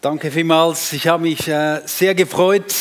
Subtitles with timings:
[0.00, 0.92] Danke vielmals.
[0.92, 2.72] Ich habe mich äh, sehr gefreut,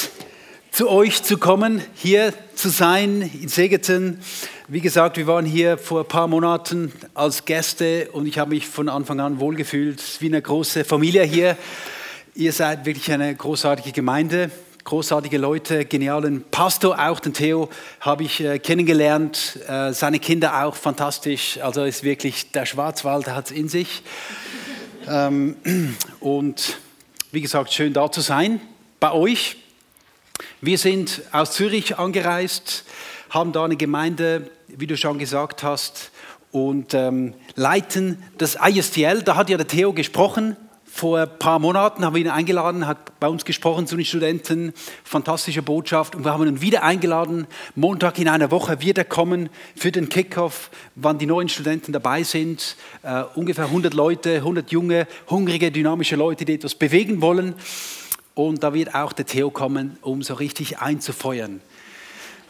[0.69, 4.19] zu euch zu kommen, hier zu sein in Segeten.
[4.67, 8.67] Wie gesagt, wir waren hier vor ein paar Monaten als Gäste und ich habe mich
[8.67, 9.99] von Anfang an wohlgefühlt.
[10.19, 11.57] Wie eine große Familie hier.
[12.35, 14.51] Ihr seid wirklich eine großartige Gemeinde,
[14.83, 17.67] großartige Leute, genialen Pastor, auch den Theo
[17.99, 21.57] habe ich äh, kennengelernt, äh, seine Kinder auch fantastisch.
[21.63, 24.03] Also ist wirklich der Schwarzwald hat es in sich.
[25.09, 25.55] Ähm,
[26.19, 26.77] und
[27.31, 28.61] wie gesagt, schön da zu sein
[28.99, 29.57] bei euch.
[30.61, 32.85] Wir sind aus Zürich angereist,
[33.29, 36.11] haben da eine Gemeinde, wie du schon gesagt hast,
[36.51, 39.23] und ähm, leiten das ISTL.
[39.23, 40.55] Da hat ja der Theo gesprochen
[40.97, 44.73] vor ein paar Monaten haben wir ihn eingeladen, hat bei uns gesprochen zu den Studenten,
[45.03, 46.15] fantastische Botschaft.
[46.15, 50.09] Und wir haben ihn wieder eingeladen, Montag in einer Woche wird er kommen für den
[50.09, 52.75] Kickoff, wann die neuen Studenten dabei sind.
[53.03, 57.53] Uh, ungefähr 100 Leute, 100 junge, hungrige, dynamische Leute, die etwas bewegen wollen.
[58.33, 61.61] Und da wird auch der Theo kommen, um so richtig einzufeuern.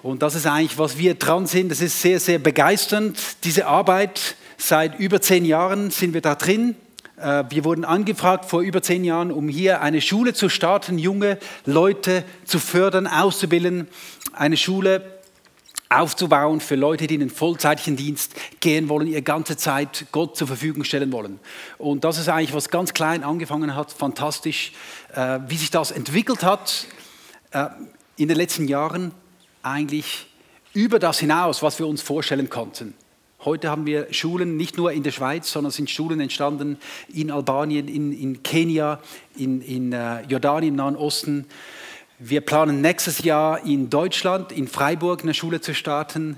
[0.03, 1.69] Und das ist eigentlich, was wir dran sind.
[1.69, 4.37] Das ist sehr, sehr begeisternd, diese Arbeit.
[4.55, 6.75] Seit über zehn Jahren sind wir da drin
[7.17, 12.23] wir wurden angefragt vor über zehn Jahren, um hier eine Schule zu starten, junge Leute
[12.45, 13.87] zu fördern, auszubilden,
[14.33, 15.17] eine Schule
[15.89, 20.47] aufzubauen für Leute, die in den vollzeitlichen Dienst gehen wollen, ihre ganze Zeit Gott zur
[20.47, 21.39] Verfügung stellen wollen.
[21.77, 24.73] Und das ist eigentlich, was ganz klein angefangen hat, fantastisch,
[25.13, 26.87] äh, wie sich das entwickelt hat
[27.51, 27.67] äh,
[28.17, 29.11] in den letzten Jahren,
[29.63, 30.27] eigentlich
[30.73, 32.93] über das hinaus, was wir uns vorstellen konnten.
[33.47, 36.77] Heute haben wir Schulen nicht nur in der Schweiz, sondern sind Schulen entstanden
[37.13, 38.99] in Albanien, in, in Kenia,
[39.37, 41.45] in, in uh, Jordanien im Nahen Osten.
[42.19, 46.35] Wir planen nächstes Jahr in Deutschland, in Freiburg, eine Schule zu starten.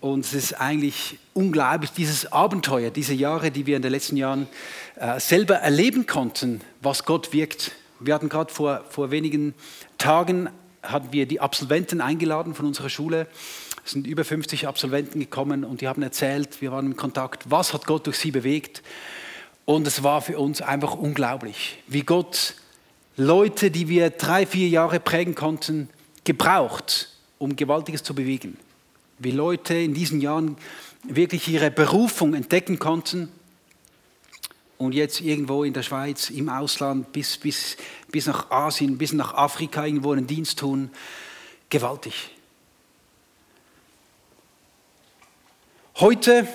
[0.00, 4.46] Und es ist eigentlich unglaublich, dieses Abenteuer, diese Jahre, die wir in den letzten Jahren
[4.94, 7.72] äh, selber erleben konnten, was Gott wirkt.
[7.98, 9.54] Wir hatten gerade vor, vor wenigen
[9.98, 10.48] Tagen,
[10.80, 13.26] hatten wir die Absolventen eingeladen von unserer Schule
[13.92, 17.86] sind über 50 Absolventen gekommen und die haben erzählt, wir waren in Kontakt, was hat
[17.86, 18.82] Gott durch sie bewegt.
[19.64, 22.54] Und es war für uns einfach unglaublich, wie Gott
[23.16, 25.88] Leute, die wir drei, vier Jahre prägen konnten,
[26.24, 28.56] gebraucht, um Gewaltiges zu bewegen.
[29.18, 30.56] Wie Leute in diesen Jahren
[31.04, 33.28] wirklich ihre Berufung entdecken konnten
[34.78, 37.76] und jetzt irgendwo in der Schweiz, im Ausland, bis, bis,
[38.10, 40.90] bis nach Asien, bis nach Afrika irgendwo einen Dienst tun.
[41.70, 42.30] Gewaltig.
[45.96, 46.48] Heute,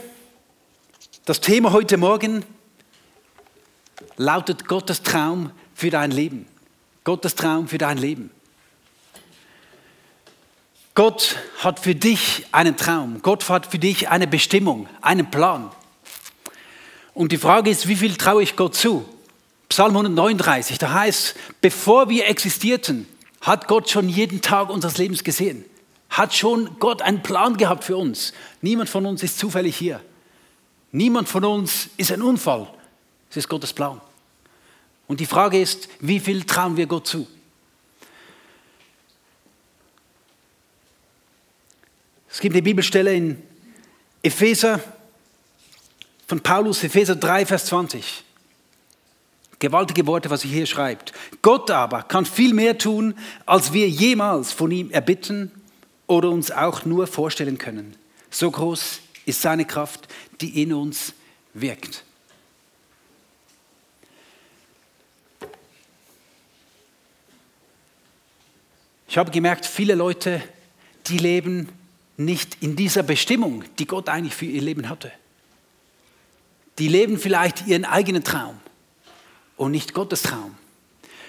[1.26, 2.44] das Thema heute Morgen
[4.18, 6.48] lautet Gottes Traum für dein Leben.
[7.04, 8.32] Gottes Traum für dein Leben.
[10.96, 13.22] Gott hat für dich einen Traum.
[13.22, 15.70] Gott hat für dich eine Bestimmung, einen Plan.
[17.14, 19.08] Und die Frage ist, wie viel traue ich Gott zu?
[19.70, 23.08] Psalm 139, da heißt, bevor wir existierten,
[23.42, 25.64] hat Gott schon jeden Tag unseres Lebens gesehen
[26.10, 28.34] hat schon Gott einen Plan gehabt für uns.
[28.62, 30.02] Niemand von uns ist zufällig hier.
[30.92, 32.68] Niemand von uns ist ein Unfall.
[33.30, 34.02] Es ist Gottes Plan.
[35.08, 37.28] Und die Frage ist, wie viel trauen wir Gott zu?
[42.30, 43.42] Es gibt eine Bibelstelle in
[44.22, 44.80] Epheser
[46.28, 48.24] von Paulus, Epheser 3, Vers 20.
[49.60, 51.14] Gewaltige Worte, was er hier schreibt.
[51.42, 55.52] Gott aber kann viel mehr tun, als wir jemals von ihm erbitten
[56.08, 57.96] oder uns auch nur vorstellen können.
[58.32, 60.08] So groß ist seine Kraft,
[60.42, 61.14] die in uns
[61.54, 62.04] wirkt.
[69.10, 70.42] Ich habe gemerkt, viele Leute,
[71.08, 71.70] die leben
[72.18, 75.12] nicht in dieser Bestimmung, die Gott eigentlich für ihr Leben hatte.
[76.80, 78.60] Die leben vielleicht ihren eigenen Traum
[79.56, 80.56] und nicht Gottes Traum.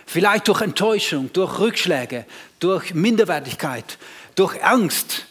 [0.07, 2.25] Vielleicht durch Enttäuschung, durch Rückschläge,
[2.61, 3.99] durch Minderwertigkeit,
[4.39, 5.27] durch Angst,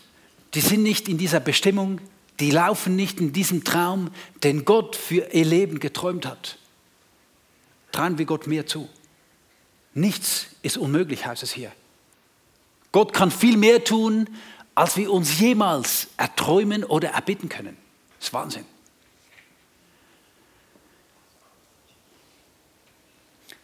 [0.54, 2.02] die sind nicht in dieser Bestimmung,
[2.40, 4.12] die laufen nicht in diesem Traum,
[4.44, 6.58] den Gott für ihr Leben geträumt hat.
[7.92, 8.90] Trauen wir Gott mehr zu.
[9.94, 11.72] Nichts ist unmöglich, heißt es hier.
[12.92, 14.30] Gott kann viel mehr tun,
[14.76, 17.78] als wir uns jemals erträumen oder erbitten können.
[18.20, 18.66] Das ist Wahnsinn.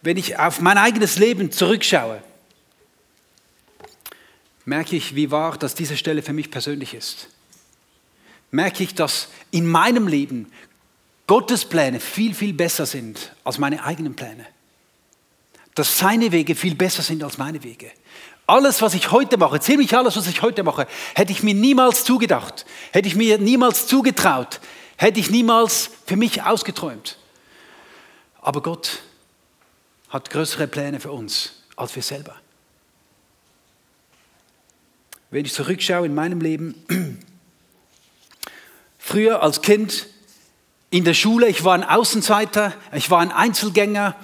[0.01, 2.21] Wenn ich auf mein eigenes Leben zurückschaue,
[4.65, 7.27] merke ich, wie wahr, dass diese Stelle für mich persönlich ist.
[8.51, 10.51] Merke ich, dass in meinem Leben
[11.27, 14.45] Gottes Pläne viel, viel besser sind als meine eigenen Pläne.
[15.75, 17.91] Dass seine Wege viel besser sind als meine Wege.
[18.45, 22.03] Alles, was ich heute mache, ziemlich alles, was ich heute mache, hätte ich mir niemals
[22.03, 24.59] zugedacht, hätte ich mir niemals zugetraut,
[24.97, 27.17] hätte ich niemals für mich ausgeträumt.
[28.41, 29.01] Aber Gott
[30.09, 32.35] hat größere Pläne für uns als wir selber.
[35.33, 36.75] Wenn ich zurückschaue in meinem Leben,
[38.99, 40.05] früher als Kind
[40.91, 44.15] in der Schule, ich war ein Außenseiter, ich war ein Einzelgänger,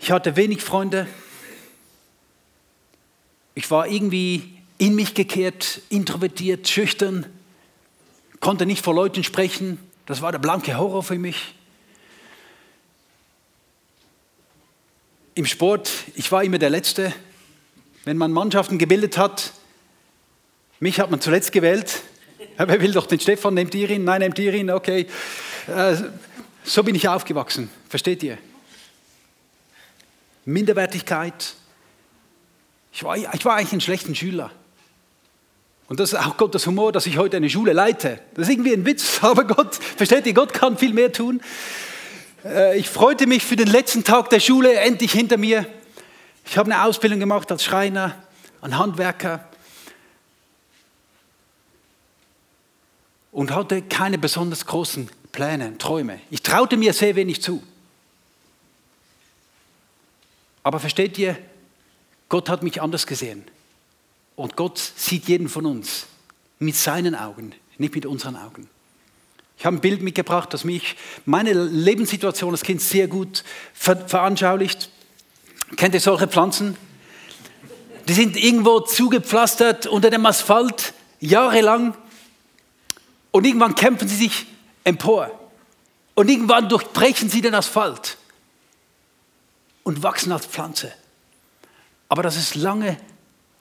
[0.00, 1.06] ich hatte wenig Freunde,
[3.54, 7.24] ich war irgendwie in mich gekehrt, introvertiert, schüchtern,
[8.40, 11.54] konnte nicht vor Leuten sprechen, das war der blanke Horror für mich.
[15.34, 17.14] Im Sport, ich war immer der Letzte.
[18.08, 19.52] Wenn man Mannschaften gebildet hat,
[20.80, 22.00] mich hat man zuletzt gewählt.
[22.56, 24.04] Wer will doch den Stefan, nehmt ihr ihn?
[24.04, 25.06] Nein, nehmt ihr ihn, okay.
[25.66, 25.94] Äh,
[26.64, 28.38] so bin ich aufgewachsen, versteht ihr?
[30.46, 31.52] Minderwertigkeit.
[32.94, 34.52] Ich war, ich war eigentlich ein schlechter Schüler.
[35.88, 38.20] Und das ist auch Gottes Humor, dass ich heute eine Schule leite.
[38.32, 41.42] Das ist irgendwie ein Witz, aber Gott, versteht ihr, Gott kann viel mehr tun.
[42.42, 45.66] Äh, ich freute mich für den letzten Tag der Schule endlich hinter mir.
[46.50, 48.14] Ich habe eine Ausbildung gemacht als Schreiner,
[48.62, 49.46] ein Handwerker
[53.32, 56.20] und hatte keine besonders großen Pläne, Träume.
[56.30, 57.62] Ich traute mir sehr wenig zu.
[60.62, 61.36] Aber versteht ihr,
[62.30, 63.44] Gott hat mich anders gesehen.
[64.34, 66.06] Und Gott sieht jeden von uns
[66.58, 68.68] mit seinen Augen, nicht mit unseren Augen.
[69.58, 70.96] Ich habe ein Bild mitgebracht, das mich
[71.26, 73.44] meine Lebenssituation als Kind sehr gut
[73.74, 74.90] veranschaulicht.
[75.76, 76.76] Kennt ihr solche Pflanzen?
[78.08, 81.94] Die sind irgendwo zugepflastert unter dem Asphalt, jahrelang.
[83.30, 84.46] Und irgendwann kämpfen sie sich
[84.84, 85.30] empor.
[86.14, 88.16] Und irgendwann durchbrechen sie den Asphalt
[89.84, 90.92] und wachsen als Pflanze.
[92.08, 92.96] Aber das ist lange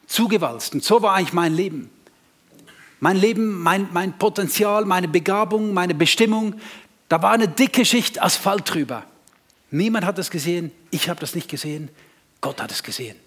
[0.08, 0.74] zugewalzt.
[0.74, 1.90] Und so war eigentlich mein Leben.
[3.00, 6.56] Mein Leben, mein, mein Potenzial, meine Begabung, meine Bestimmung,
[7.10, 9.04] da war eine dicke Schicht Asphalt drüber.
[9.70, 11.90] Niemand hat es gesehen, ich habe das nicht gesehen,
[12.42, 13.18] Gott hat es gesehen.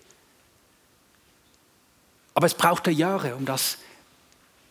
[2.34, 3.78] Aber es brauchte Jahre, um das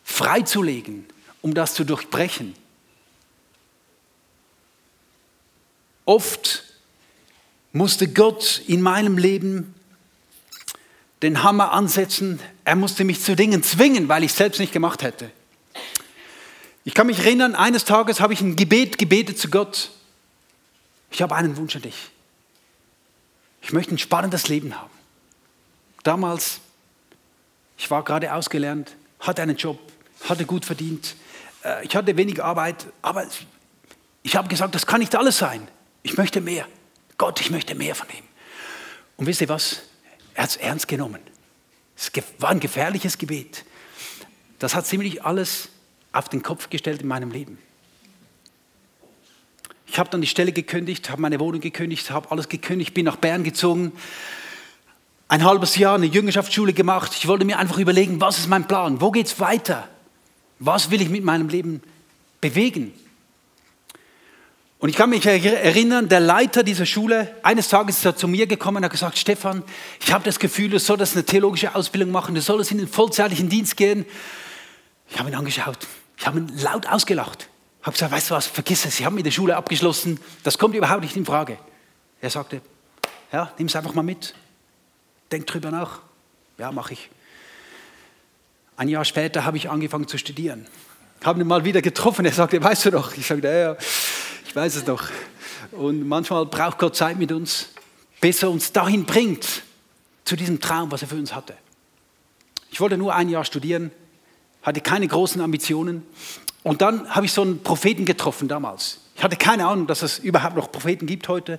[0.02, 1.06] freizulegen,
[1.42, 2.54] um das zu durchbrechen.
[6.04, 6.64] Oft
[7.72, 9.74] musste Gott in meinem Leben
[11.22, 12.40] den Hammer ansetzen.
[12.64, 15.30] Er musste mich zu Dingen zwingen, weil ich es selbst nicht gemacht hätte.
[16.84, 19.90] Ich kann mich erinnern, eines Tages habe ich ein Gebet gebetet zu Gott.
[21.10, 22.10] Ich habe einen Wunsch an dich.
[23.62, 24.90] Ich möchte ein spannendes Leben haben.
[26.02, 26.60] Damals,
[27.76, 29.78] ich war gerade ausgelernt, hatte einen Job,
[30.28, 31.14] hatte gut verdient,
[31.64, 33.26] äh, ich hatte wenig Arbeit, aber
[34.22, 35.68] ich habe gesagt, das kann nicht alles sein.
[36.02, 36.66] Ich möchte mehr.
[37.18, 38.24] Gott, ich möchte mehr von ihm.
[39.16, 39.82] Und wisst ihr was?
[40.34, 41.20] Er hat es ernst genommen.
[41.96, 43.64] Es war ein gefährliches Gebet.
[44.58, 45.68] Das hat ziemlich alles
[46.12, 47.58] auf den Kopf gestellt in meinem Leben.
[50.00, 53.44] Habe dann die Stelle gekündigt, habe meine Wohnung gekündigt, habe alles gekündigt, bin nach Bern
[53.44, 53.92] gezogen,
[55.28, 57.12] ein halbes Jahr eine Jüngerschaftsschule gemacht.
[57.14, 59.02] Ich wollte mir einfach überlegen, was ist mein Plan?
[59.02, 59.86] Wo geht es weiter?
[60.58, 61.82] Was will ich mit meinem Leben
[62.40, 62.94] bewegen?
[64.78, 68.46] Und ich kann mich erinnern, der Leiter dieser Schule, eines Tages ist er zu mir
[68.46, 69.62] gekommen und hat gesagt, Stefan,
[70.02, 73.50] ich habe das Gefühl, du solltest eine theologische Ausbildung machen, du solltest in den vollzeitlichen
[73.50, 74.06] Dienst gehen.
[75.10, 75.76] Ich habe ihn angeschaut,
[76.16, 77.49] ich habe ihn laut ausgelacht.
[77.80, 80.58] Ich habe gesagt, weißt du was, vergiss es, Sie haben mit der Schule abgeschlossen, das
[80.58, 81.58] kommt überhaupt nicht in Frage.
[82.20, 82.60] Er sagte,
[83.32, 84.34] ja, nimm es einfach mal mit,
[85.32, 86.00] denk drüber nach.
[86.58, 87.08] Ja, mache ich.
[88.76, 90.66] Ein Jahr später habe ich angefangen zu studieren.
[91.24, 93.16] Habe ihn mal wieder getroffen, er sagte, weißt du doch?
[93.16, 93.76] Ich sagte, ja.
[94.46, 95.04] Ich weiß es doch.
[95.72, 97.68] Und manchmal braucht Gott Zeit mit uns,
[98.20, 99.62] bis er uns dahin bringt,
[100.24, 101.54] zu diesem Traum, was er für uns hatte.
[102.70, 103.90] Ich wollte nur ein Jahr studieren,
[104.62, 106.02] hatte keine großen Ambitionen.
[106.62, 108.98] Und dann habe ich so einen Propheten getroffen damals.
[109.16, 111.58] Ich hatte keine Ahnung, dass es überhaupt noch Propheten gibt heute.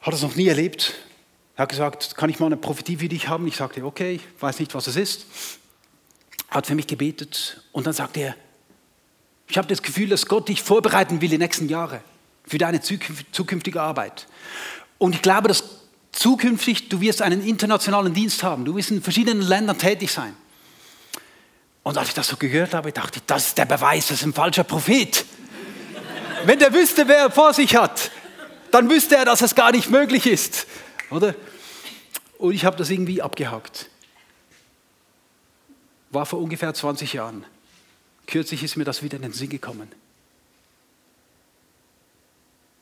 [0.00, 0.94] Hat es noch nie erlebt.
[1.56, 3.46] Er hat gesagt, kann ich mal eine Prophetie für dich haben?
[3.46, 5.26] Ich sagte, okay, ich weiß nicht, was es ist.
[6.48, 8.36] Hat für mich gebetet und dann sagte er,
[9.48, 12.00] ich habe das Gefühl, dass Gott dich vorbereiten will die nächsten Jahre
[12.46, 14.26] für deine zukünftige Arbeit.
[14.98, 15.64] Und ich glaube, dass
[16.12, 18.64] zukünftig du wirst einen internationalen Dienst haben.
[18.64, 20.34] Du wirst in verschiedenen Ländern tätig sein.
[21.82, 24.26] Und als ich das so gehört habe, dachte ich, das ist der Beweis, das ist
[24.26, 25.24] ein falscher Prophet.
[26.44, 28.10] Wenn der wüsste, wer er vor sich hat,
[28.70, 30.66] dann wüsste er, dass es gar nicht möglich ist.
[31.10, 31.34] Oder?
[32.38, 33.88] Und ich habe das irgendwie abgehakt.
[36.10, 37.44] War vor ungefähr 20 Jahren.
[38.26, 39.88] Kürzlich ist mir das wieder in den Sinn gekommen.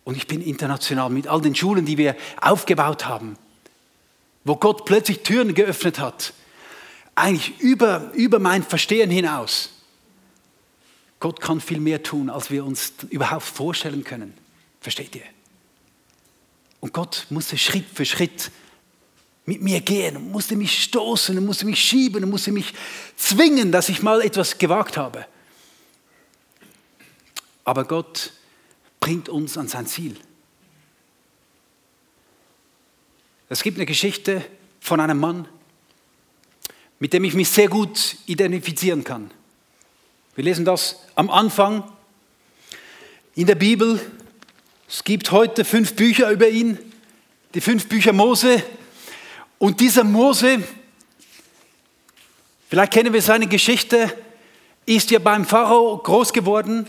[0.04, 3.37] Und ich bin international mit all den Schulen, die wir aufgebaut haben,
[4.45, 6.33] wo Gott plötzlich Türen geöffnet hat,
[7.21, 9.71] eigentlich über, über mein Verstehen hinaus.
[11.19, 14.33] Gott kann viel mehr tun, als wir uns überhaupt vorstellen können.
[14.81, 15.25] Versteht ihr?
[16.81, 18.50] Und Gott musste Schritt für Schritt
[19.45, 22.73] mit mir gehen musste mich stoßen musste mich schieben musste mich
[23.17, 25.27] zwingen, dass ich mal etwas gewagt habe.
[27.65, 28.33] Aber Gott
[29.00, 30.17] bringt uns an sein Ziel.
[33.49, 34.45] Es gibt eine Geschichte
[34.81, 35.49] von einem Mann,
[37.00, 39.30] mit dem ich mich sehr gut identifizieren kann.
[40.37, 41.83] Wir lesen das am Anfang
[43.35, 43.99] in der Bibel.
[44.87, 46.78] Es gibt heute fünf Bücher über ihn,
[47.54, 48.62] die fünf Bücher Mose.
[49.59, 50.62] Und dieser Mose,
[52.69, 54.14] vielleicht kennen wir seine Geschichte,
[54.85, 56.87] ist ja beim Pharao groß geworden.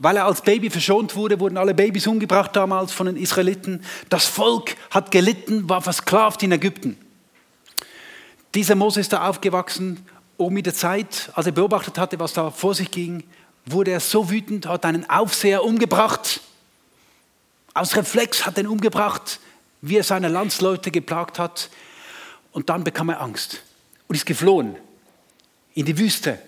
[0.00, 3.82] Weil er als Baby verschont wurde, wurden alle Babys umgebracht damals von den Israeliten.
[4.08, 6.96] Das Volk hat gelitten, war versklavt in Ägypten.
[8.54, 10.04] Dieser Mose ist da aufgewachsen
[10.36, 13.24] und mit der Zeit, als er beobachtet hatte, was da vor sich ging,
[13.66, 16.40] wurde er so wütend, hat einen Aufseher umgebracht.
[17.74, 19.40] Aus Reflex hat er ihn umgebracht,
[19.82, 21.70] wie er seine Landsleute geplagt hat.
[22.52, 23.62] Und dann bekam er Angst
[24.06, 24.76] und ist geflohen
[25.74, 26.40] in die Wüste.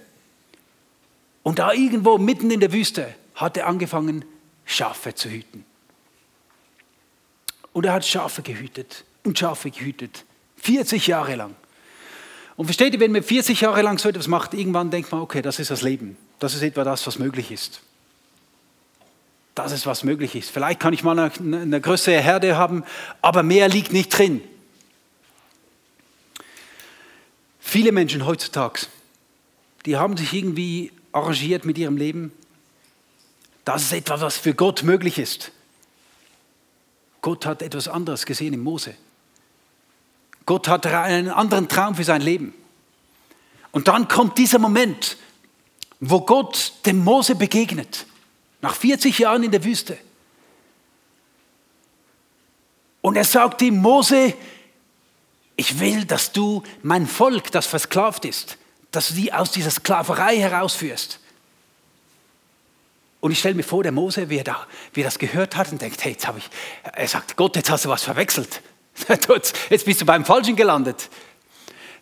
[1.43, 4.25] Und da irgendwo mitten in der Wüste hat er angefangen,
[4.65, 5.65] Schafe zu hüten.
[7.73, 10.25] Und er hat Schafe gehütet und Schafe gehütet.
[10.57, 11.55] 40 Jahre lang.
[12.61, 15.41] Und versteht ihr, wenn man 40 Jahre lang so etwas macht, irgendwann denkt man, okay,
[15.41, 16.19] das ist das Leben.
[16.39, 17.81] Das ist etwa das, was möglich ist.
[19.55, 20.51] Das ist, was möglich ist.
[20.51, 22.85] Vielleicht kann ich mal eine, eine größere Herde haben,
[23.23, 24.43] aber mehr liegt nicht drin.
[27.61, 28.81] Viele Menschen heutzutage,
[29.87, 32.31] die haben sich irgendwie arrangiert mit ihrem Leben.
[33.65, 35.51] Das ist etwas, was für Gott möglich ist.
[37.23, 38.97] Gott hat etwas anderes gesehen in Mose.
[40.51, 42.53] Gott hat einen anderen Traum für sein Leben.
[43.71, 45.17] Und dann kommt dieser Moment,
[46.01, 48.05] wo Gott dem Mose begegnet,
[48.61, 49.97] nach 40 Jahren in der Wüste.
[53.01, 54.35] Und er sagt ihm, Mose,
[55.55, 58.59] ich will, dass du mein Volk, das versklavt ist,
[58.91, 61.21] dass du die aus dieser Sklaverei herausführst.
[63.21, 65.71] Und ich stelle mir vor, der Mose, wie er, da, wie er das gehört hat
[65.71, 66.51] und denkt, hey, jetzt habe ich,
[66.83, 68.63] er sagt, Gott, jetzt hast du was verwechselt.
[69.71, 71.09] Jetzt bist du beim Falschen gelandet.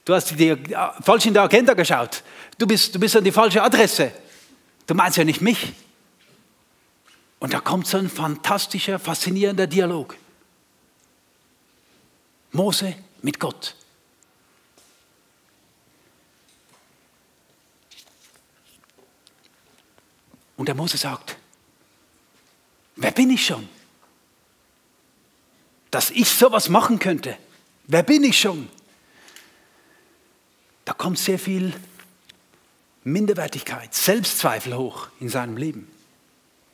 [0.05, 2.23] Du hast dir äh, falsch in der Agenda geschaut.
[2.57, 4.13] Du bist, du bist an die falsche Adresse.
[4.87, 5.73] Du meinst ja nicht mich.
[7.39, 10.17] Und da kommt so ein fantastischer, faszinierender Dialog.
[12.53, 13.75] Mose mit Gott.
[20.57, 21.37] Und der Mose sagt,
[22.97, 23.69] wer bin ich schon?
[25.91, 27.37] Dass ich sowas machen könnte.
[27.87, 28.69] Wer bin ich schon?
[30.85, 31.75] Da kommt sehr viel
[33.05, 35.91] Minderwertigkeit, Selbstzweifel hoch in seinem Leben.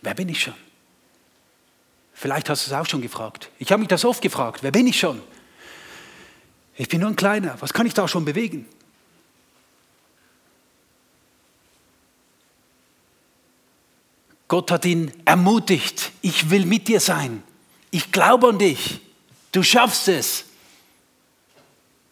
[0.02, 0.54] Wer bin ich schon?
[2.12, 3.50] Vielleicht hast du es auch schon gefragt.
[3.58, 4.62] Ich habe mich das oft gefragt.
[4.62, 5.20] Wer bin ich schon?
[6.76, 7.56] Ich bin nur ein Kleiner.
[7.60, 8.66] Was kann ich da schon bewegen?
[14.48, 16.12] Gott hat ihn ermutigt.
[16.22, 17.42] Ich will mit dir sein.
[17.94, 18.98] Ich glaube an dich.
[19.52, 20.46] Du schaffst es.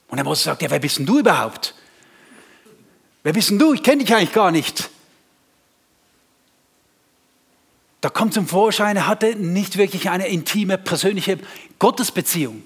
[0.06, 1.74] Und er Mose sagt, ja, wer bist denn du überhaupt?
[3.24, 3.72] Wer bist denn du?
[3.72, 4.90] Ich kenne dich eigentlich gar nicht.
[8.00, 11.40] Da kommt zum Vorschein, er hatte nicht wirklich eine intime, persönliche
[11.80, 12.64] Gottesbeziehung.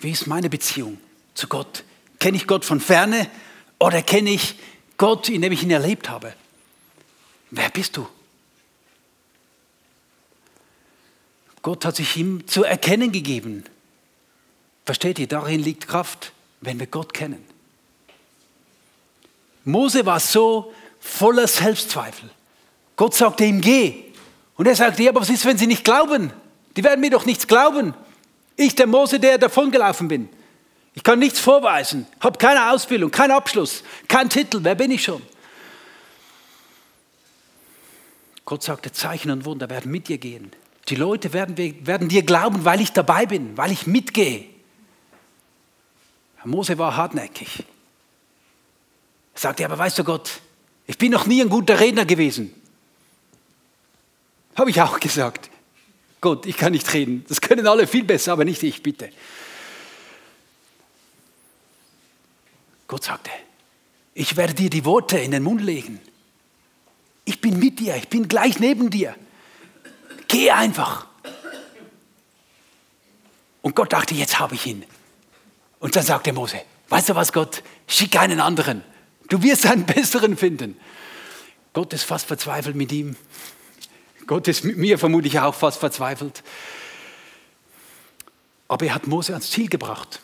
[0.00, 0.98] Wie ist meine Beziehung
[1.34, 1.82] zu Gott?
[2.20, 3.28] Kenne ich Gott von ferne
[3.80, 4.54] oder kenne ich
[4.98, 6.32] Gott, indem ich ihn erlebt habe?
[7.50, 8.06] Wer bist du?
[11.62, 13.64] Gott hat sich ihm zu erkennen gegeben.
[14.84, 17.44] Versteht ihr, darin liegt Kraft, wenn wir Gott kennen.
[19.64, 22.30] Mose war so voller Selbstzweifel.
[22.96, 24.04] Gott sagte ihm, geh.
[24.56, 26.32] Und er sagte, ja, aber was ist, wenn sie nicht glauben?
[26.76, 27.94] Die werden mir doch nichts glauben.
[28.56, 30.28] Ich, der Mose, der davongelaufen bin.
[30.94, 34.58] Ich kann nichts vorweisen, habe keine Ausbildung, keinen Abschluss, keinen Titel.
[34.62, 35.22] Wer bin ich schon?
[38.44, 40.50] Gott sagte, Zeichen und Wunder werden mit dir gehen.
[40.90, 41.56] Die Leute werden,
[41.86, 44.46] werden dir glauben, weil ich dabei bin, weil ich mitgehe.
[46.44, 47.64] Mose war hartnäckig.
[49.34, 50.40] Er sagte, aber weißt du Gott,
[50.86, 52.52] ich bin noch nie ein guter Redner gewesen.
[54.56, 55.48] Habe ich auch gesagt.
[56.20, 57.24] Gott, ich kann nicht reden.
[57.28, 59.10] Das können alle viel besser, aber nicht ich, bitte.
[62.88, 63.30] Gott sagte,
[64.12, 66.00] ich werde dir die Worte in den Mund legen.
[67.24, 69.14] Ich bin mit dir, ich bin gleich neben dir.
[70.30, 71.06] Geh einfach.
[73.62, 74.84] Und Gott dachte, jetzt habe ich ihn.
[75.80, 78.84] Und dann sagte Mose, weißt du was, Gott, schick einen anderen.
[79.28, 80.78] Du wirst einen besseren finden.
[81.72, 83.16] Gott ist fast verzweifelt mit ihm.
[84.28, 86.44] Gott ist mit mir vermutlich auch fast verzweifelt.
[88.68, 90.20] Aber er hat Mose ans Ziel gebracht.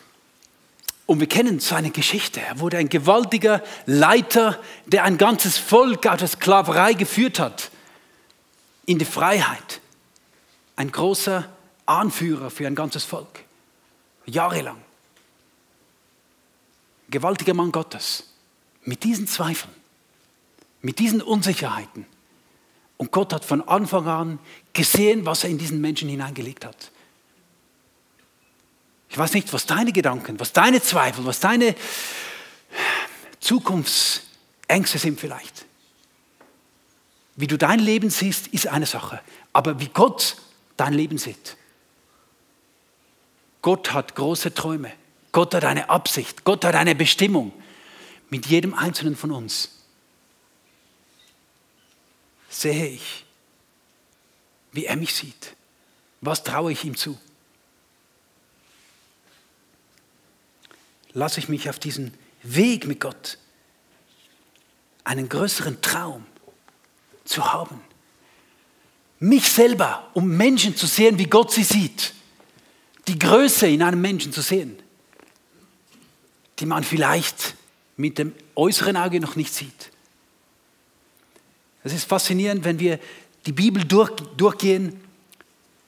[1.06, 2.40] Und wir kennen seine Geschichte.
[2.40, 7.72] Er wurde ein gewaltiger Leiter, der ein ganzes Volk aus der Sklaverei geführt hat
[8.86, 9.80] in die Freiheit.
[10.76, 11.48] Ein großer
[11.86, 13.44] Anführer für ein ganzes Volk.
[14.26, 14.80] Jahrelang.
[17.08, 18.24] Gewaltiger Mann Gottes.
[18.82, 19.74] Mit diesen Zweifeln,
[20.80, 22.06] mit diesen Unsicherheiten.
[22.98, 24.38] Und Gott hat von Anfang an
[24.72, 26.92] gesehen, was er in diesen Menschen hineingelegt hat.
[29.08, 31.74] Ich weiß nicht, was deine Gedanken, was deine Zweifel, was deine
[33.40, 35.66] Zukunftsängste sind vielleicht.
[37.36, 39.20] Wie du dein Leben siehst, ist eine Sache.
[39.52, 40.36] Aber wie Gott
[40.76, 41.56] dein Leben sieht.
[43.62, 44.92] Gott hat große Träume.
[45.32, 46.44] Gott hat eine Absicht.
[46.44, 47.52] Gott hat eine Bestimmung
[48.30, 49.70] mit jedem Einzelnen von uns.
[52.48, 53.24] Sehe ich,
[54.72, 55.56] wie er mich sieht.
[56.20, 57.18] Was traue ich ihm zu?
[61.12, 63.38] Lasse ich mich auf diesen Weg mit Gott,
[65.04, 66.26] einen größeren Traum
[67.24, 67.80] zu haben.
[69.18, 72.12] Mich selber, um Menschen zu sehen, wie Gott sie sieht.
[73.08, 74.78] Die Größe in einem Menschen zu sehen,
[76.58, 77.54] die man vielleicht
[77.96, 79.90] mit dem äußeren Auge noch nicht sieht.
[81.84, 82.98] Es ist faszinierend, wenn wir
[83.46, 85.00] die Bibel durch, durchgehen,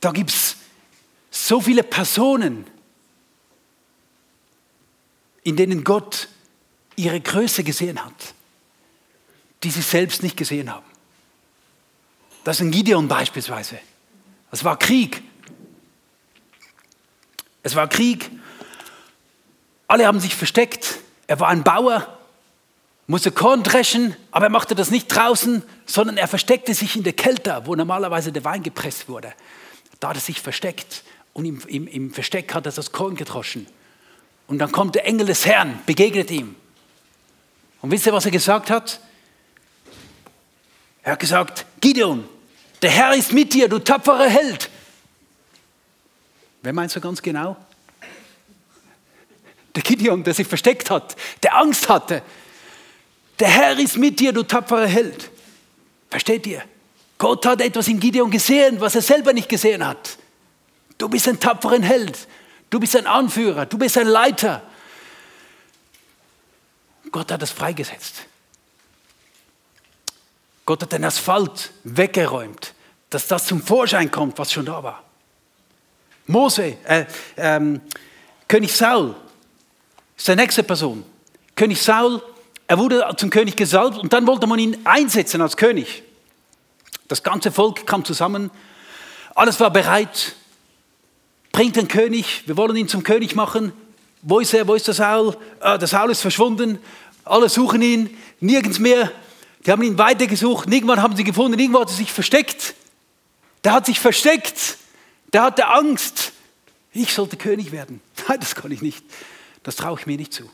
[0.01, 0.57] da gibt es
[1.31, 2.65] so viele Personen,
[5.43, 6.29] in denen Gott
[6.97, 8.35] ihre Größe gesehen hat,
[9.63, 10.88] die sie selbst nicht gesehen haben.
[12.45, 13.79] Das ist ein Gideon beispielsweise.
[14.51, 15.23] Das war Krieg.
[17.63, 18.31] Es war Krieg.
[19.87, 20.99] Alle haben sich versteckt.
[21.27, 22.19] Er war ein Bauer,
[23.07, 27.13] musste Korn dreschen, aber er machte das nicht draußen, sondern er versteckte sich in der
[27.13, 29.33] Kälte, wo normalerweise der Wein gepresst wurde.
[30.01, 33.67] Da hat er sich versteckt und im, im, im Versteck hat er das Korn gedroschen.
[34.47, 36.55] Und dann kommt der Engel des Herrn, begegnet ihm.
[37.83, 39.01] Und wisst ihr, was er gesagt hat?
[41.09, 42.29] Er hat gesagt, Gideon,
[42.83, 44.69] der Herr ist mit dir, du tapferer Held.
[46.61, 47.57] Wer meinst du ganz genau?
[49.75, 52.21] Der Gideon, der sich versteckt hat, der Angst hatte.
[53.39, 55.31] Der Herr ist mit dir, du tapferer Held.
[56.11, 56.63] Versteht ihr?
[57.17, 60.19] Gott hat etwas in Gideon gesehen, was er selber nicht gesehen hat.
[60.99, 62.29] Du bist ein tapferer Held.
[62.69, 63.65] Du bist ein Anführer.
[63.65, 64.63] Du bist ein Leiter.
[67.11, 68.28] Gott hat das freigesetzt.
[70.69, 72.75] Gott hat den Asphalt weggeräumt,
[73.09, 75.03] dass das zum Vorschein kommt, was schon da war.
[76.27, 77.07] Mose, äh,
[77.39, 77.81] ähm,
[78.47, 79.15] König Saul
[80.15, 81.05] ist die nächste Person.
[81.57, 82.23] König Saul,
[82.67, 86.03] er wurde zum König gesalbt und dann wollte man ihn einsetzen als König.
[87.09, 88.51] Das ganze Volk kam zusammen,
[89.35, 90.37] alles war bereit.
[91.51, 93.73] Bringt den König, wir wollen ihn zum König machen.
[94.21, 95.35] Wo ist er, wo ist der Saul?
[95.61, 96.79] Ah, der Saul ist verschwunden,
[97.25, 99.11] alle suchen ihn, nirgends mehr.
[99.67, 102.75] Die haben ihn weitergesucht, irgendwann haben sie gefunden, irgendwo hat er sich versteckt.
[103.65, 104.79] Der hat sich versteckt,
[105.33, 106.33] der hatte Angst.
[106.93, 108.01] Ich sollte König werden.
[108.29, 109.05] Nein, das kann ich nicht.
[109.63, 110.49] Das traue ich mir nicht zu.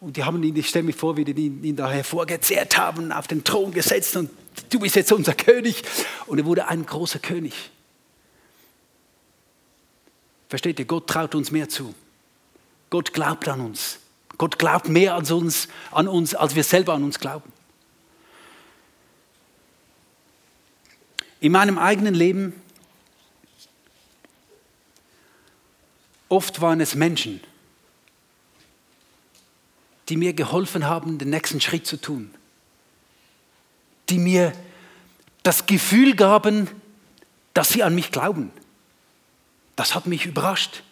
[0.00, 3.12] Und die haben ihn, ich stelle mir vor, wie die ihn, ihn da hervorgezehrt haben,
[3.12, 4.30] auf den Thron gesetzt und
[4.70, 5.82] du bist jetzt unser König.
[6.26, 7.70] Und er wurde ein großer König.
[10.48, 11.94] Versteht ihr, Gott traut uns mehr zu.
[12.88, 13.99] Gott glaubt an uns.
[14.40, 17.52] Gott glaubt mehr als uns, an uns, als wir selber an uns glauben.
[21.40, 22.54] In meinem eigenen Leben,
[26.30, 27.42] oft waren es Menschen,
[30.08, 32.34] die mir geholfen haben, den nächsten Schritt zu tun.
[34.08, 34.54] Die mir
[35.42, 36.66] das Gefühl gaben,
[37.52, 38.52] dass sie an mich glauben.
[39.76, 40.82] Das hat mich überrascht.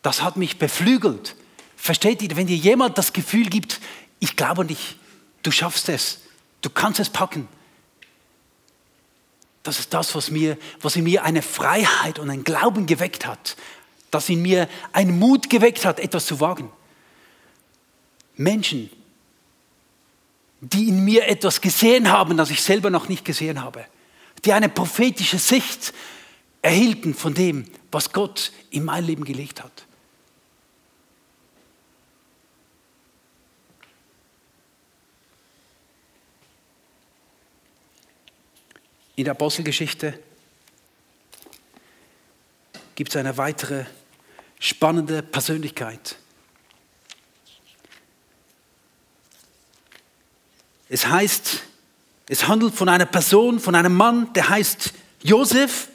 [0.00, 1.36] Das hat mich beflügelt.
[1.84, 3.78] Versteht ihr, wenn dir jemand das Gefühl gibt,
[4.18, 4.96] ich glaube an dich,
[5.42, 6.20] du schaffst es,
[6.62, 7.46] du kannst es packen.
[9.62, 13.56] Das ist das, was, mir, was in mir eine Freiheit und ein Glauben geweckt hat.
[14.10, 16.72] Das in mir einen Mut geweckt hat, etwas zu wagen.
[18.34, 18.88] Menschen,
[20.62, 23.84] die in mir etwas gesehen haben, das ich selber noch nicht gesehen habe.
[24.46, 25.92] Die eine prophetische Sicht
[26.62, 29.84] erhielten von dem, was Gott in mein Leben gelegt hat.
[39.16, 40.18] In der Apostelgeschichte
[42.94, 43.84] gibt es eine weitere
[44.58, 46.16] spannende Persönlichkeit.
[50.88, 51.62] Es heißt,
[52.28, 55.88] es handelt von einer Person, von einem Mann, der heißt Josef.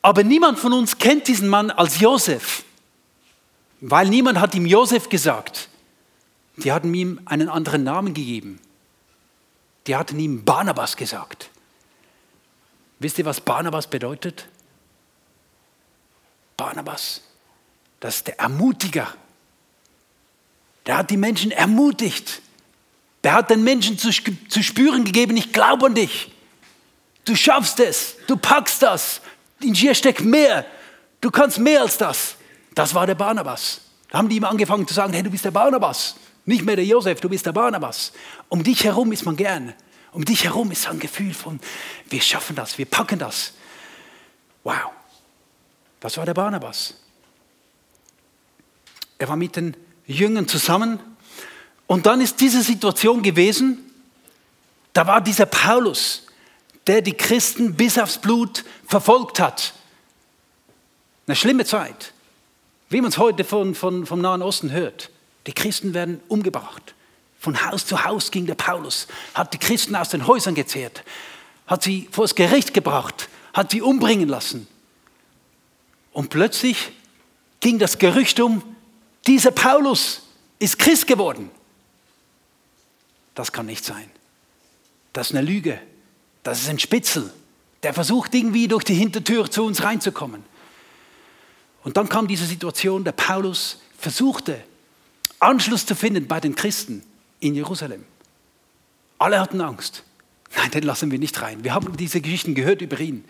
[0.00, 2.64] Aber niemand von uns kennt diesen Mann als Josef,
[3.80, 5.68] weil niemand hat ihm Josef gesagt.
[6.56, 8.60] Die hatten ihm einen anderen Namen gegeben.
[9.86, 11.50] Die hatten ihm Barnabas gesagt.
[12.98, 14.48] Wisst ihr, was Barnabas bedeutet?
[16.56, 17.22] Barnabas,
[18.00, 19.14] das ist der Ermutiger.
[20.86, 22.42] Der hat die Menschen ermutigt.
[23.22, 26.32] Der hat den Menschen zu, zu spüren gegeben, ich glaube an dich.
[27.24, 29.20] Du schaffst es, du packst das.
[29.60, 30.64] In dir steckt mehr.
[31.20, 32.36] Du kannst mehr als das.
[32.74, 33.82] Das war der Barnabas.
[34.08, 36.16] Da haben die ihm angefangen zu sagen, hey, du bist der Barnabas.
[36.46, 38.12] Nicht mehr der Josef, du bist der Barnabas.
[38.48, 39.74] Um dich herum ist man gern.
[40.18, 41.60] Um dich herum ist ein Gefühl von,
[42.08, 43.52] wir schaffen das, wir packen das.
[44.64, 44.90] Wow.
[46.00, 46.94] Das war der Barnabas.
[49.16, 49.76] Er war mit den
[50.08, 50.98] Jüngern zusammen.
[51.86, 53.78] Und dann ist diese Situation gewesen,
[54.92, 56.26] da war dieser Paulus,
[56.88, 59.72] der die Christen bis aufs Blut verfolgt hat.
[61.28, 62.12] Eine schlimme Zeit,
[62.88, 65.10] wie man es heute von, von, vom Nahen Osten hört.
[65.46, 66.96] Die Christen werden umgebracht.
[67.48, 71.02] Von Haus zu Haus ging der Paulus, hat die Christen aus den Häusern gezehrt,
[71.66, 74.68] hat sie vor das Gericht gebracht, hat sie umbringen lassen.
[76.12, 76.92] Und plötzlich
[77.60, 78.62] ging das Gerücht um,
[79.26, 80.24] dieser Paulus
[80.58, 81.50] ist Christ geworden.
[83.34, 84.10] Das kann nicht sein.
[85.14, 85.80] Das ist eine Lüge.
[86.42, 87.32] Das ist ein Spitzel.
[87.82, 90.44] Der versucht irgendwie durch die Hintertür zu uns reinzukommen.
[91.82, 94.62] Und dann kam diese Situation, der Paulus versuchte
[95.40, 97.07] Anschluss zu finden bei den Christen
[97.40, 98.04] in Jerusalem.
[99.18, 100.04] Alle hatten Angst.
[100.56, 101.64] Nein, den lassen wir nicht rein.
[101.64, 103.24] Wir haben diese Geschichten gehört über ihn.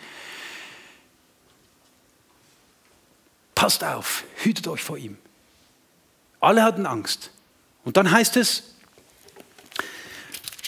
[3.55, 5.19] Passt auf, hütet euch vor ihm.
[6.41, 7.31] Alle hatten Angst.
[7.85, 8.75] Und dann heißt es,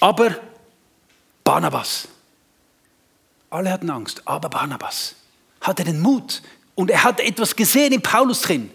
[0.01, 0.41] aber
[1.45, 2.09] Barnabas.
[3.51, 5.17] Alle hatten Angst, aber Barnabas
[5.61, 6.43] hatte den Mut
[6.75, 8.71] und er hat etwas gesehen in Paulus drin.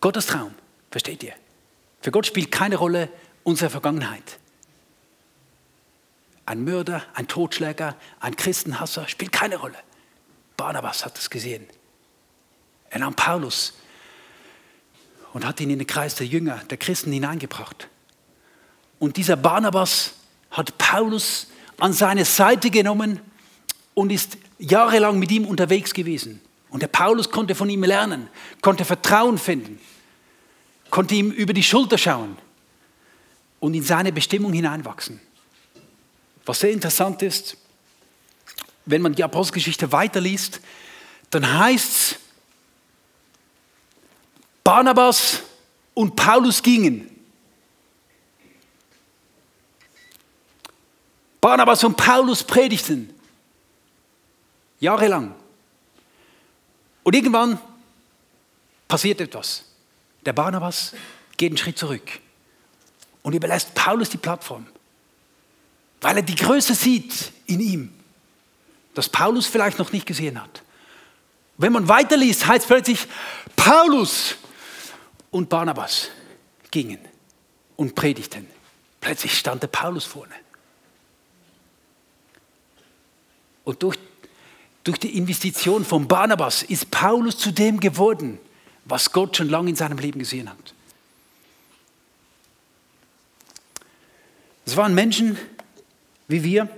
[0.00, 0.54] Gottes Traum,
[0.90, 1.34] versteht ihr?
[2.00, 3.08] Für Gott spielt keine Rolle
[3.42, 4.38] unsere Vergangenheit.
[6.46, 9.76] Ein Mörder, ein Totschläger, ein Christenhasser spielt keine Rolle.
[10.56, 11.66] Barnabas hat es gesehen.
[12.88, 13.74] Er nahm Paulus
[15.32, 17.88] und hat ihn in den Kreis der Jünger, der Christen hineingebracht.
[18.98, 20.14] Und dieser Barnabas
[20.50, 21.46] hat Paulus
[21.78, 23.20] an seine Seite genommen
[23.94, 26.40] und ist jahrelang mit ihm unterwegs gewesen.
[26.70, 28.28] Und der Paulus konnte von ihm lernen,
[28.60, 29.78] konnte Vertrauen finden
[30.90, 32.36] konnte ihm über die Schulter schauen
[33.60, 35.20] und in seine Bestimmung hineinwachsen.
[36.44, 37.56] Was sehr interessant ist,
[38.86, 40.60] wenn man die Apostelgeschichte weiterliest,
[41.30, 42.16] dann heißt es,
[44.64, 45.42] Barnabas
[45.94, 47.10] und Paulus gingen.
[51.40, 53.14] Barnabas und Paulus predigten.
[54.78, 55.34] Jahrelang.
[57.02, 57.58] Und irgendwann
[58.86, 59.69] passiert etwas.
[60.26, 60.94] Der Barnabas
[61.36, 62.20] geht einen Schritt zurück
[63.22, 64.66] und überlässt Paulus die Plattform,
[66.00, 67.92] weil er die Größe sieht in ihm,
[68.94, 70.62] das Paulus vielleicht noch nicht gesehen hat.
[71.56, 73.06] Wenn man weiterliest, heißt plötzlich,
[73.54, 74.36] Paulus
[75.30, 76.08] und Barnabas
[76.70, 76.98] gingen
[77.76, 78.46] und predigten.
[79.00, 80.34] Plötzlich stand der Paulus vorne.
[83.64, 83.98] Und durch,
[84.84, 88.38] durch die Investition von Barnabas ist Paulus zu dem geworden,
[88.90, 90.74] was Gott schon lange in seinem Leben gesehen hat.
[94.66, 95.38] Es waren Menschen
[96.30, 96.68] wie wir.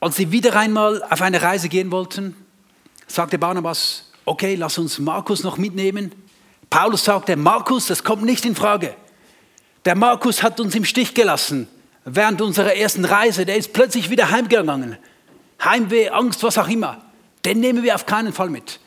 [0.00, 2.34] Als sie wieder einmal auf eine Reise gehen wollten,
[3.06, 6.12] sagte Barnabas, okay, lass uns Markus noch mitnehmen.
[6.68, 8.96] Paulus sagte, Markus, das kommt nicht in Frage.
[9.84, 11.68] Der Markus hat uns im Stich gelassen
[12.04, 13.46] während unserer ersten Reise.
[13.46, 14.96] Der ist plötzlich wieder heimgegangen.
[15.62, 17.11] Heimweh, Angst, was auch immer.
[17.44, 18.78] Den nehmen wir auf keinen Fall mit.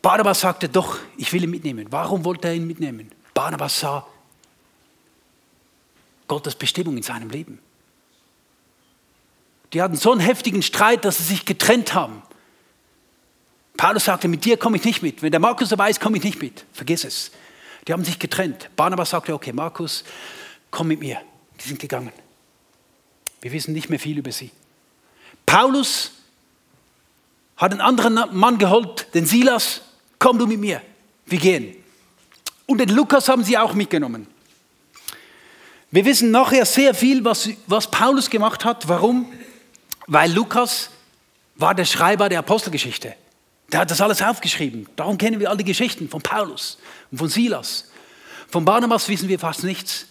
[0.00, 1.86] Barnabas sagte, doch, ich will ihn mitnehmen.
[1.90, 3.10] Warum wollte er ihn mitnehmen?
[3.34, 4.06] Barnabas sah
[6.28, 7.58] Gottes Bestimmung in seinem Leben.
[9.72, 12.22] Die hatten so einen heftigen Streit, dass sie sich getrennt haben.
[13.76, 15.22] Paulus sagte, mit dir komme ich nicht mit.
[15.22, 16.64] Wenn der Markus dabei ist, komme ich nicht mit.
[16.72, 17.30] Vergiss es.
[17.86, 18.70] Die haben sich getrennt.
[18.76, 20.04] Barnabas sagte, okay, Markus,
[20.70, 21.20] komm mit mir.
[21.60, 22.12] Die sind gegangen.
[23.40, 24.50] Wir wissen nicht mehr viel über sie.
[25.46, 26.12] Paulus
[27.58, 29.82] hat einen anderen Mann geholt, den Silas,
[30.18, 30.80] komm du mit mir,
[31.26, 31.74] wir gehen.
[32.66, 34.26] Und den Lukas haben sie auch mitgenommen.
[35.90, 38.88] Wir wissen nachher sehr viel, was, was Paulus gemacht hat.
[38.88, 39.32] Warum?
[40.06, 40.90] Weil Lukas
[41.56, 43.14] war der Schreiber der Apostelgeschichte.
[43.72, 44.86] Der hat das alles aufgeschrieben.
[44.96, 46.78] Darum kennen wir all die Geschichten von Paulus
[47.10, 47.90] und von Silas.
[48.48, 50.06] Von Barnabas wissen wir fast nichts,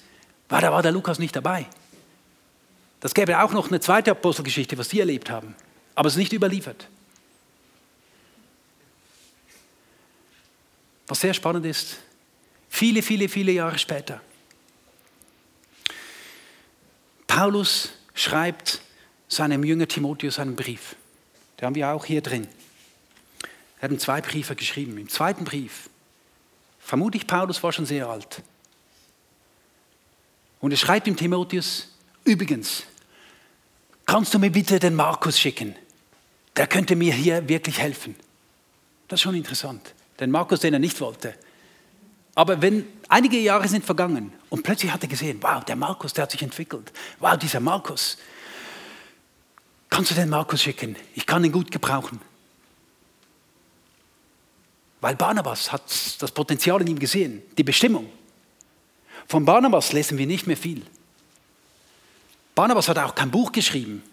[0.49, 1.67] weil da war der Lukas nicht dabei.
[2.99, 5.55] Das gäbe auch noch eine zweite Apostelgeschichte, was die erlebt haben.
[5.95, 6.87] Aber es ist nicht überliefert.
[11.07, 11.97] Was sehr spannend ist,
[12.69, 14.21] viele, viele, viele Jahre später.
[17.27, 18.81] Paulus schreibt
[19.27, 20.95] seinem Jünger Timotheus einen Brief.
[21.59, 22.47] Den haben wir auch hier drin.
[23.79, 24.97] Er hat zwei Briefe geschrieben.
[24.97, 25.89] Im zweiten Brief,
[26.79, 28.41] vermute ich, Paulus war schon sehr alt.
[30.59, 31.89] Und er schreibt ihm Timotheus,
[32.23, 32.83] übrigens,
[34.05, 35.75] kannst du mir bitte den Markus schicken?
[36.55, 38.15] Der könnte mir hier wirklich helfen.
[39.07, 39.93] Das ist schon interessant.
[40.19, 41.35] Den Markus, den er nicht wollte.
[42.35, 46.23] Aber wenn einige Jahre sind vergangen und plötzlich hat er gesehen, wow, der Markus, der
[46.23, 46.91] hat sich entwickelt.
[47.19, 48.17] Wow, dieser Markus.
[49.89, 50.95] Kannst du den Markus schicken?
[51.15, 52.21] Ich kann ihn gut gebrauchen.
[55.01, 55.83] Weil Barnabas hat
[56.19, 58.09] das Potenzial in ihm gesehen, die Bestimmung.
[59.27, 60.85] Von Barnabas lesen wir nicht mehr viel.
[62.55, 64.03] Barnabas hat auch kein Buch geschrieben.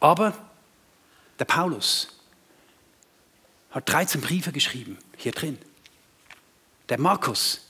[0.00, 0.32] Aber
[1.38, 2.17] der Paulus
[3.70, 5.58] hat 13 Briefe geschrieben, hier drin.
[6.88, 7.68] Der Markus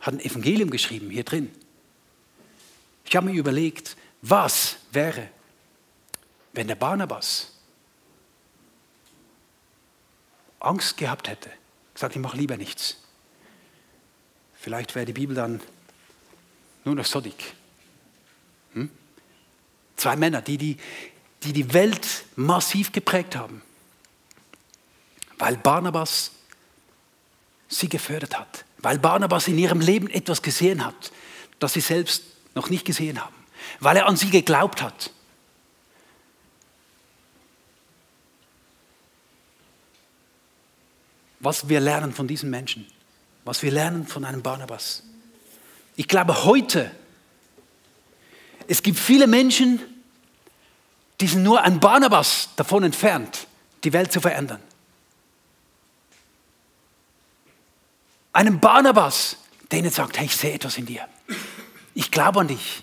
[0.00, 1.50] hat ein Evangelium geschrieben, hier drin.
[3.04, 5.28] Ich habe mir überlegt, was wäre,
[6.52, 7.52] wenn der Barnabas
[10.60, 11.50] Angst gehabt hätte,
[11.92, 12.98] gesagt, ich mache lieber nichts.
[14.54, 15.60] Vielleicht wäre die Bibel dann
[16.84, 17.54] nur noch so dick.
[18.74, 18.90] Hm?
[19.96, 20.76] Zwei Männer, die die,
[21.42, 23.62] die die Welt massiv geprägt haben,
[25.42, 26.30] weil Barnabas
[27.66, 31.10] sie gefördert hat, weil Barnabas in ihrem Leben etwas gesehen hat,
[31.58, 32.22] das sie selbst
[32.54, 33.34] noch nicht gesehen haben,
[33.80, 35.10] weil er an sie geglaubt hat.
[41.40, 42.86] was wir lernen von diesen Menschen,
[43.44, 45.02] was wir lernen von einem Barnabas.
[45.96, 46.88] Ich glaube heute,
[48.68, 49.80] es gibt viele Menschen,
[51.20, 53.48] die sind nur ein Barnabas davon entfernt,
[53.82, 54.62] die Welt zu verändern.
[58.32, 59.36] Einem Barnabas,
[59.70, 61.06] der ihnen sagt, hey, ich sehe etwas in dir.
[61.94, 62.82] Ich glaube an dich.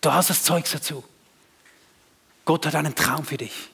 [0.00, 1.04] Du hast das Zeug dazu.
[2.44, 3.70] Gott hat einen Traum für dich.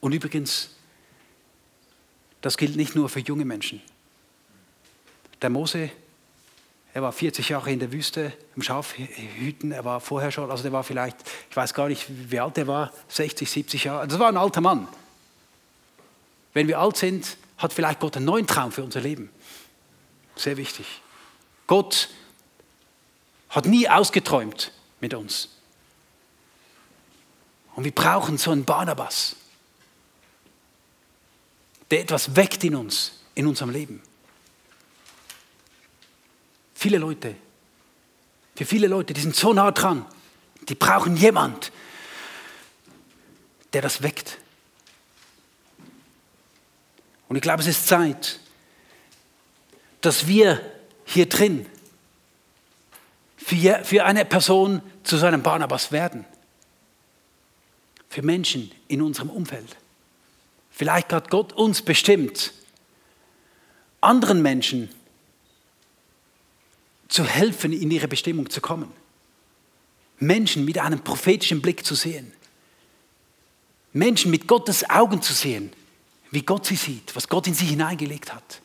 [0.00, 0.70] Und übrigens,
[2.40, 3.80] das gilt nicht nur für junge Menschen.
[5.40, 5.90] Der Mose,
[6.94, 10.72] er war 40 Jahre in der Wüste im Schafhüten, er war vorher schon, also der
[10.72, 11.16] war vielleicht,
[11.48, 14.08] ich weiß gar nicht, wie alt er war, 60, 70 Jahre.
[14.08, 14.88] Das war ein alter Mann.
[16.52, 19.30] Wenn wir alt sind, hat vielleicht Gott einen neuen Traum für unser Leben.
[20.36, 20.86] Sehr wichtig.
[21.66, 22.08] Gott
[23.50, 25.48] hat nie ausgeträumt mit uns.
[27.74, 29.36] Und wir brauchen so einen Barnabas
[31.92, 34.02] der etwas weckt in uns, in unserem Leben.
[36.74, 37.36] Viele Leute,
[38.56, 40.06] für viele Leute, die sind so nah dran,
[40.70, 41.70] die brauchen jemand,
[43.74, 44.38] der das weckt.
[47.32, 48.40] Und ich glaube, es ist Zeit,
[50.02, 50.60] dass wir
[51.06, 51.64] hier drin
[53.38, 56.26] für, eine Person zu seinem Barnabas werden.
[58.10, 59.78] Für Menschen in unserem Umfeld.
[60.72, 62.52] Vielleicht hat Gott uns bestimmt,
[64.02, 64.90] anderen Menschen
[67.08, 68.92] zu helfen, in ihre Bestimmung zu kommen.
[70.18, 72.30] Menschen mit einem prophetischen Blick zu sehen.
[73.94, 75.72] Menschen mit Gottes Augen zu sehen,
[76.32, 78.60] wie Gott sie sieht, was Gott in sie hineingelegt hat.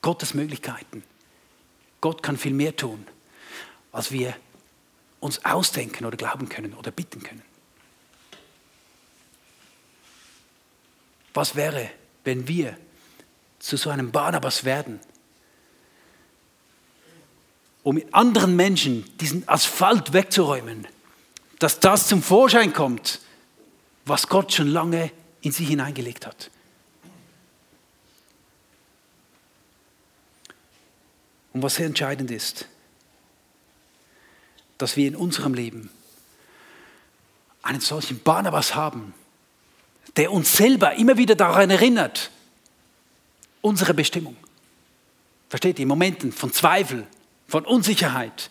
[0.00, 1.02] Gottes Möglichkeiten.
[2.00, 3.06] Gott kann viel mehr tun,
[3.92, 4.34] als wir
[5.18, 7.42] uns ausdenken oder glauben können oder bitten können.
[11.34, 11.90] Was wäre,
[12.24, 12.78] wenn wir
[13.58, 15.00] zu so einem Barnabas werden,
[17.82, 20.86] um anderen Menschen diesen Asphalt wegzuräumen,
[21.58, 23.20] dass das zum Vorschein kommt,
[24.04, 25.10] was Gott schon lange
[25.42, 26.50] in sie hineingelegt hat.
[31.52, 32.66] Und was sehr entscheidend ist,
[34.78, 35.90] dass wir in unserem Leben
[37.62, 39.14] einen solchen Barnabas haben,
[40.16, 42.30] der uns selber immer wieder daran erinnert,
[43.60, 44.36] unsere Bestimmung.
[45.48, 45.82] Versteht ihr?
[45.82, 47.06] In Momenten von Zweifel,
[47.48, 48.50] von Unsicherheit.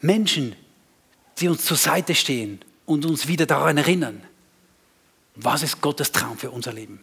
[0.00, 0.54] Menschen,
[1.38, 4.22] die uns zur Seite stehen und uns wieder daran erinnern,
[5.36, 7.00] was ist Gottes Traum für unser Leben.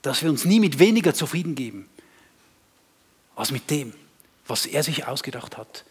[0.00, 1.88] Dass wir uns nie mit weniger zufrieden geben,
[3.34, 3.94] als mit dem,
[4.46, 5.84] was er sich ausgedacht hat.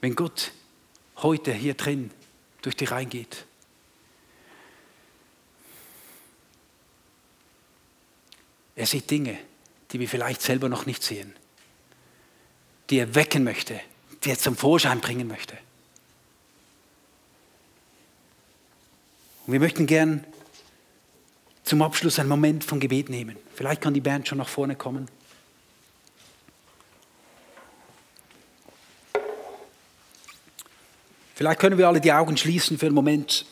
[0.00, 0.52] Wenn Gott
[1.16, 2.10] heute hier drin
[2.62, 3.44] durch die Reihen geht.
[8.76, 9.38] Er sieht Dinge,
[9.90, 11.34] die wir vielleicht selber noch nicht sehen.
[12.88, 13.80] dir wecken möchte,
[14.24, 15.56] dir zum Vorschein bringen möchte.
[19.46, 20.24] Und wir möchten gern
[21.70, 23.36] zum Abschluss einen Moment von Gebet nehmen.
[23.54, 25.06] Vielleicht kann die Band schon nach vorne kommen.
[31.36, 33.46] Vielleicht können wir alle die Augen schließen für einen Moment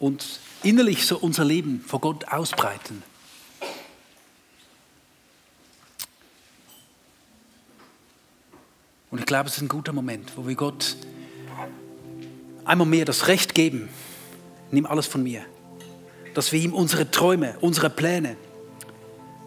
[0.00, 3.04] und innerlich so unser Leben vor Gott ausbreiten.
[9.12, 10.96] Und ich glaube, es ist ein guter Moment, wo wir Gott
[12.64, 13.88] einmal mehr das Recht geben,
[14.72, 15.44] nimm alles von mir,
[16.34, 18.36] dass wir ihm unsere Träume, unsere Pläne,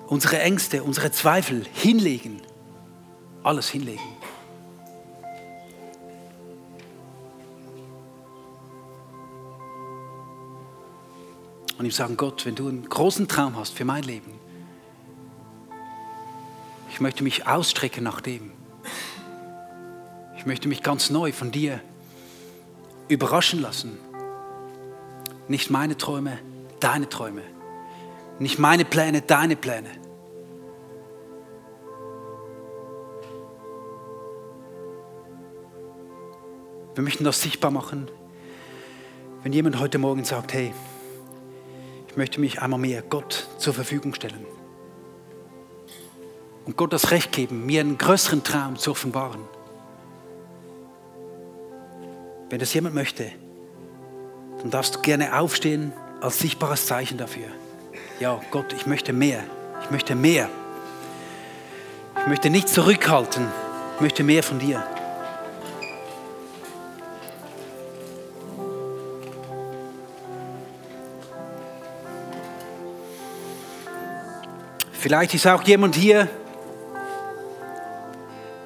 [0.08, 2.41] unsere Ängste, unsere Zweifel hinlegen,
[3.43, 4.02] alles hinlegen.
[11.78, 14.32] Und ihm sagen, Gott, wenn du einen großen Traum hast für mein Leben,
[16.89, 18.52] ich möchte mich ausstrecken nach dem.
[20.38, 21.80] Ich möchte mich ganz neu von dir
[23.08, 23.98] überraschen lassen.
[25.48, 26.38] Nicht meine Träume,
[26.84, 27.41] deine Träume.
[28.39, 29.89] Nicht meine Pläne, deine Pläne.
[36.96, 38.10] Wir möchten das sichtbar machen,
[39.41, 40.74] wenn jemand heute Morgen sagt, hey,
[42.08, 44.46] ich möchte mich einmal mehr Gott zur Verfügung stellen.
[46.65, 49.41] Und Gott das Recht geben, mir einen größeren Traum zu offenbaren.
[52.50, 53.32] Wenn das jemand möchte,
[54.60, 55.91] dann darfst du gerne aufstehen
[56.24, 57.48] als sichtbares Zeichen dafür.
[58.20, 59.44] Ja, Gott, ich möchte mehr.
[59.84, 60.48] Ich möchte mehr.
[62.22, 63.46] Ich möchte nicht zurückhalten.
[63.96, 64.82] Ich möchte mehr von dir.
[74.94, 76.30] Vielleicht ist auch jemand hier,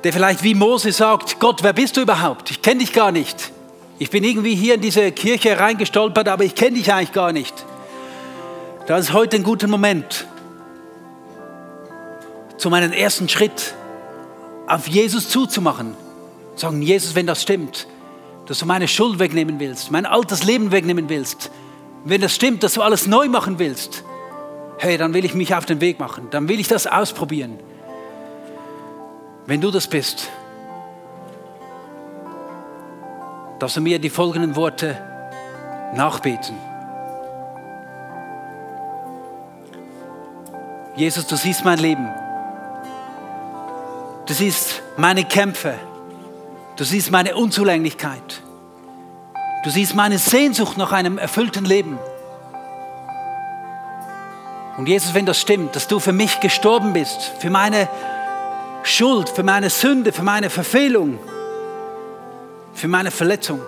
[0.03, 2.51] der vielleicht wie Mose sagt, Gott, wer bist du überhaupt?
[2.51, 3.51] Ich kenne dich gar nicht.
[3.99, 7.65] Ich bin irgendwie hier in diese Kirche reingestolpert, aber ich kenne dich eigentlich gar nicht.
[8.85, 10.27] Das ist heute ein guter Moment,
[12.57, 13.73] zu meinem ersten Schritt
[14.67, 15.95] auf Jesus zuzumachen.
[16.55, 17.87] Sagen, Jesus, wenn das stimmt,
[18.45, 21.51] dass du meine Schuld wegnehmen willst, mein altes Leben wegnehmen willst,
[22.05, 24.03] wenn das stimmt, dass du alles neu machen willst,
[24.77, 27.59] hey, dann will ich mich auf den Weg machen, dann will ich das ausprobieren.
[29.47, 30.29] Wenn du das bist,
[33.59, 34.97] darfst du mir die folgenden Worte
[35.93, 36.55] nachbeten.
[40.95, 42.07] Jesus, du siehst mein Leben.
[44.25, 45.75] Du siehst meine Kämpfe.
[46.75, 48.41] Du siehst meine Unzulänglichkeit.
[49.63, 51.97] Du siehst meine Sehnsucht nach einem erfüllten Leben.
[54.77, 57.89] Und Jesus, wenn das stimmt, dass du für mich gestorben bist, für meine
[58.83, 61.19] Schuld, für meine Sünde, für meine Verfehlung,
[62.77, 63.59] für meine Verletzung,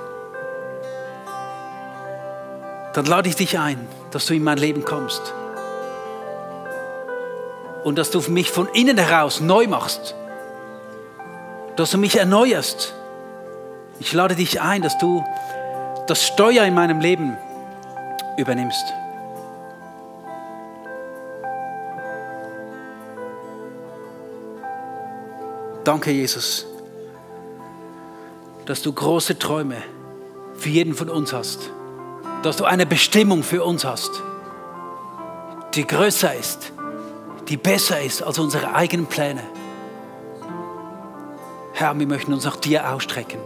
[2.93, 5.34] dann lade ich dich ein, dass du in mein Leben kommst.
[7.84, 10.13] Und dass du mich von innen heraus neu machst.
[11.76, 12.93] Dass du mich erneuerst.
[14.00, 15.24] Ich lade dich ein, dass du
[16.06, 17.36] das Steuer in meinem Leben
[18.38, 18.93] übernimmst.
[25.84, 26.68] Danke, Jesus
[28.69, 29.77] dass du große Träume
[30.53, 31.71] für jeden von uns hast.
[32.43, 34.21] Dass du eine Bestimmung für uns hast,
[35.73, 36.71] die größer ist,
[37.47, 39.41] die besser ist als unsere eigenen Pläne.
[41.73, 43.39] Herr, wir möchten uns nach dir ausstrecken.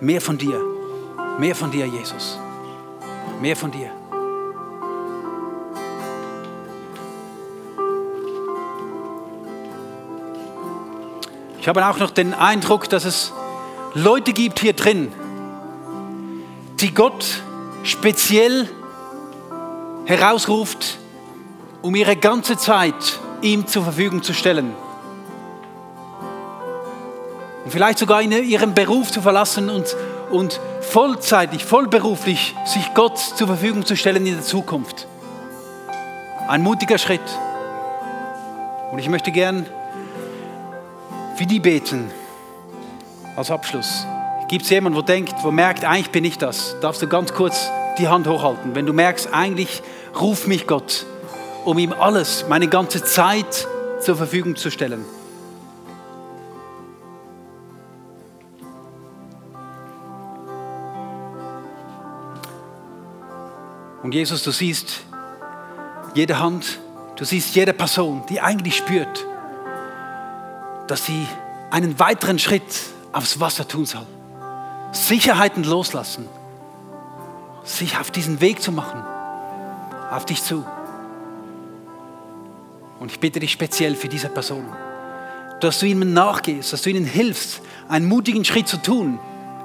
[0.00, 0.58] Mehr von dir,
[1.38, 2.38] mehr von dir, Jesus.
[3.42, 3.90] Mehr von dir.
[11.60, 13.34] Ich habe auch noch den Eindruck, dass es
[13.94, 15.10] Leute gibt hier drin,
[16.80, 17.42] die Gott
[17.84, 18.68] speziell
[20.04, 20.98] herausruft,
[21.80, 24.74] um ihre ganze Zeit ihm zur Verfügung zu stellen.
[27.64, 29.96] Und vielleicht sogar ihren Beruf zu verlassen und,
[30.30, 35.06] und vollzeitig, vollberuflich sich Gott zur Verfügung zu stellen in der Zukunft.
[36.46, 37.20] Ein mutiger Schritt.
[38.92, 39.66] Und ich möchte gern
[41.36, 42.10] für die beten
[43.38, 44.04] als Abschluss.
[44.48, 46.74] Gibt es jemanden, der denkt, wo merkt, eigentlich bin ich das?
[46.80, 48.74] Darfst du ganz kurz die Hand hochhalten.
[48.74, 49.80] Wenn du merkst, eigentlich
[50.20, 51.06] ruf mich Gott,
[51.64, 53.68] um ihm alles, meine ganze Zeit
[54.00, 55.04] zur Verfügung zu stellen.
[64.02, 65.02] Und Jesus, du siehst
[66.14, 66.80] jede Hand,
[67.16, 69.26] du siehst jede Person, die eigentlich spürt,
[70.88, 71.26] dass sie
[71.70, 74.06] einen weiteren Schritt aufs Wasser tun soll.
[74.92, 76.28] Sicherheiten loslassen.
[77.64, 79.02] Sich auf diesen Weg zu machen.
[80.10, 80.64] Auf dich zu.
[83.00, 84.64] Und ich bitte dich speziell für diese Person,
[85.60, 89.18] dass du ihnen nachgehst, dass du ihnen hilfst, einen mutigen Schritt zu tun,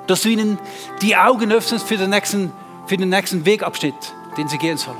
[0.08, 0.60] dass du ihnen
[1.02, 2.52] die Augen öffnest für den nächsten,
[2.86, 3.96] für den nächsten Wegabschnitt,
[4.38, 4.98] den sie gehen sollen.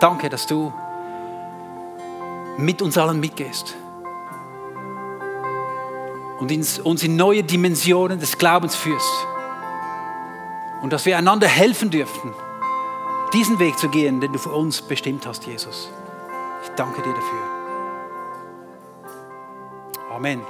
[0.00, 0.72] Danke, dass du
[2.58, 3.74] mit uns allen mitgehst
[6.42, 6.50] und
[6.84, 9.26] uns in neue Dimensionen des Glaubens führst.
[10.82, 12.32] Und dass wir einander helfen dürfen,
[13.32, 15.88] diesen Weg zu gehen, den du für uns bestimmt hast, Jesus.
[16.64, 17.38] Ich danke dir dafür.
[20.10, 20.40] Amen.